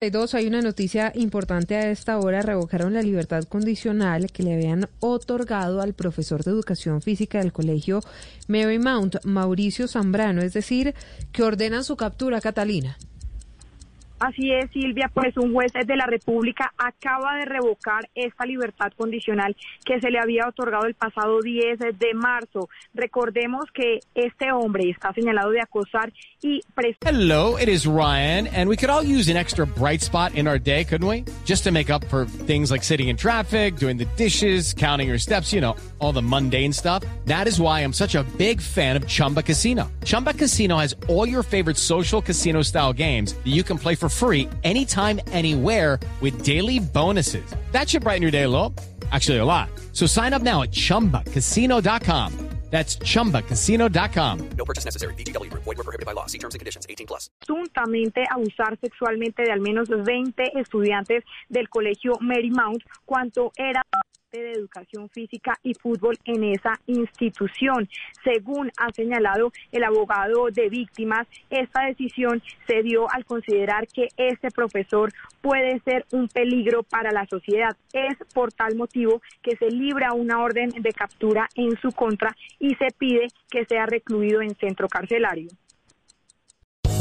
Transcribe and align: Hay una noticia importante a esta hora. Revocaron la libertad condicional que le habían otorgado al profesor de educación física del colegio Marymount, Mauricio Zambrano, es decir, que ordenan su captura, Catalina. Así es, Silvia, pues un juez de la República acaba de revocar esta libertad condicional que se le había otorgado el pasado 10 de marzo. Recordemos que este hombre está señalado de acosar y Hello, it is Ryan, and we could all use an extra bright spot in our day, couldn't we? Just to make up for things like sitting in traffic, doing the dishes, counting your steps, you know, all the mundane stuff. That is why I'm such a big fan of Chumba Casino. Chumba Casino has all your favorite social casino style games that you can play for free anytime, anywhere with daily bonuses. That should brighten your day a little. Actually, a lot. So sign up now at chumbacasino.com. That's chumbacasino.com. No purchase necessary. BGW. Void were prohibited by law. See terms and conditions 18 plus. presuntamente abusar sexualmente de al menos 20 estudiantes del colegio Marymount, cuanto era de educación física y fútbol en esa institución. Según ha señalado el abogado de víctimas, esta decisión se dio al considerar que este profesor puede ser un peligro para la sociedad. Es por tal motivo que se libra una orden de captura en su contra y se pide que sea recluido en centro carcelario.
Hay 0.00 0.46
una 0.46 0.62
noticia 0.62 1.10
importante 1.16 1.74
a 1.74 1.90
esta 1.90 2.20
hora. 2.20 2.40
Revocaron 2.40 2.94
la 2.94 3.02
libertad 3.02 3.42
condicional 3.42 4.30
que 4.30 4.44
le 4.44 4.54
habían 4.54 4.88
otorgado 5.00 5.80
al 5.80 5.92
profesor 5.92 6.44
de 6.44 6.52
educación 6.52 7.02
física 7.02 7.40
del 7.40 7.52
colegio 7.52 7.98
Marymount, 8.46 9.16
Mauricio 9.24 9.88
Zambrano, 9.88 10.40
es 10.40 10.52
decir, 10.52 10.94
que 11.32 11.42
ordenan 11.42 11.82
su 11.82 11.96
captura, 11.96 12.40
Catalina. 12.40 12.96
Así 14.20 14.52
es, 14.52 14.68
Silvia, 14.72 15.08
pues 15.14 15.36
un 15.36 15.52
juez 15.52 15.72
de 15.72 15.96
la 15.96 16.06
República 16.06 16.72
acaba 16.76 17.36
de 17.36 17.44
revocar 17.44 18.08
esta 18.16 18.44
libertad 18.44 18.92
condicional 18.96 19.56
que 19.84 20.00
se 20.00 20.10
le 20.10 20.18
había 20.18 20.48
otorgado 20.48 20.86
el 20.86 20.94
pasado 20.94 21.40
10 21.40 21.78
de 21.78 22.14
marzo. 22.14 22.68
Recordemos 22.94 23.66
que 23.72 24.00
este 24.14 24.50
hombre 24.50 24.90
está 24.90 25.12
señalado 25.12 25.50
de 25.50 25.60
acosar 25.60 26.12
y 26.42 26.60
Hello, 27.00 27.56
it 27.58 27.68
is 27.68 27.86
Ryan, 27.86 28.46
and 28.48 28.68
we 28.68 28.76
could 28.76 28.90
all 28.90 29.02
use 29.02 29.28
an 29.28 29.36
extra 29.36 29.66
bright 29.66 30.00
spot 30.00 30.34
in 30.34 30.46
our 30.46 30.58
day, 30.58 30.84
couldn't 30.84 31.06
we? 31.06 31.24
Just 31.44 31.64
to 31.64 31.72
make 31.72 31.90
up 31.90 32.04
for 32.04 32.26
things 32.46 32.70
like 32.70 32.84
sitting 32.84 33.08
in 33.08 33.16
traffic, 33.16 33.76
doing 33.76 33.96
the 33.96 34.06
dishes, 34.16 34.74
counting 34.74 35.08
your 35.08 35.18
steps, 35.18 35.52
you 35.52 35.60
know, 35.60 35.76
all 35.98 36.12
the 36.12 36.22
mundane 36.22 36.72
stuff. 36.72 37.04
That 37.26 37.46
is 37.46 37.60
why 37.60 37.80
I'm 37.80 37.92
such 37.92 38.14
a 38.14 38.24
big 38.36 38.60
fan 38.60 38.96
of 38.96 39.06
Chumba 39.06 39.42
Casino. 39.42 39.90
Chumba 40.04 40.32
Casino 40.34 40.76
has 40.78 40.94
all 41.08 41.28
your 41.28 41.42
favorite 41.42 41.76
social 41.76 42.20
casino 42.20 42.62
style 42.62 42.92
games 42.92 43.34
that 43.34 43.46
you 43.46 43.62
can 43.62 43.78
play 43.78 43.94
for 43.94 44.07
free 44.08 44.48
anytime, 44.64 45.20
anywhere 45.32 46.00
with 46.20 46.44
daily 46.44 46.80
bonuses. 46.80 47.48
That 47.72 47.88
should 47.88 48.02
brighten 48.02 48.22
your 48.22 48.32
day 48.32 48.42
a 48.42 48.48
little. 48.48 48.74
Actually, 49.12 49.38
a 49.38 49.44
lot. 49.44 49.70
So 49.92 50.06
sign 50.06 50.34
up 50.34 50.42
now 50.42 50.62
at 50.62 50.72
chumbacasino.com. 50.72 52.48
That's 52.70 52.98
chumbacasino.com. 52.98 54.48
No 54.56 54.64
purchase 54.64 54.84
necessary. 54.84 55.14
BGW. 55.14 55.50
Void 55.50 55.78
were 55.78 55.84
prohibited 55.84 56.04
by 56.04 56.12
law. 56.12 56.26
See 56.26 56.38
terms 56.38 56.54
and 56.54 56.60
conditions 56.60 56.86
18 56.88 57.06
plus. 57.06 57.30
presuntamente 57.40 58.24
abusar 58.30 58.78
sexualmente 58.80 59.42
de 59.42 59.52
al 59.52 59.60
menos 59.60 59.88
20 59.88 60.58
estudiantes 60.60 61.24
del 61.48 61.68
colegio 61.70 62.18
Marymount, 62.20 62.82
cuanto 63.06 63.52
era 63.56 63.82
de 64.32 64.52
educación 64.52 65.08
física 65.08 65.58
y 65.62 65.72
fútbol 65.74 66.18
en 66.24 66.44
esa 66.44 66.78
institución. 66.86 67.88
Según 68.22 68.70
ha 68.76 68.92
señalado 68.92 69.52
el 69.72 69.84
abogado 69.84 70.48
de 70.52 70.68
víctimas, 70.68 71.26
esta 71.48 71.86
decisión 71.86 72.42
se 72.66 72.82
dio 72.82 73.10
al 73.10 73.24
considerar 73.24 73.86
que 73.88 74.08
este 74.16 74.50
profesor 74.50 75.12
puede 75.40 75.80
ser 75.80 76.04
un 76.12 76.28
peligro 76.28 76.82
para 76.82 77.10
la 77.10 77.26
sociedad. 77.26 77.76
Es 77.92 78.16
por 78.34 78.52
tal 78.52 78.76
motivo 78.76 79.22
que 79.42 79.56
se 79.56 79.70
libra 79.70 80.12
una 80.12 80.42
orden 80.42 80.70
de 80.70 80.92
captura 80.92 81.48
en 81.54 81.78
su 81.80 81.90
contra 81.92 82.36
y 82.58 82.74
se 82.74 82.88
pide 82.98 83.28
que 83.50 83.64
sea 83.64 83.86
recluido 83.86 84.42
en 84.42 84.54
centro 84.56 84.88
carcelario. 84.88 85.48